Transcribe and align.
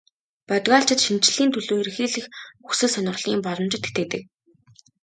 Бодгальчид 0.47 0.99
шинэчлэлийн 1.05 1.51
төлөө 1.53 1.77
эрэлхийлэх 1.81 2.25
хүсэл 2.65 2.91
сонирхлын 2.93 3.41
боломжид 3.45 3.83
итгэдэг. 3.87 4.21